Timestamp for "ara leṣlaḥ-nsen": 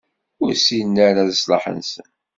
1.07-2.09